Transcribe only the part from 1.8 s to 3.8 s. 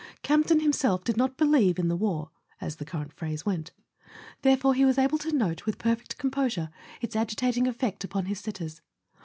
the war" (as the current phrase went);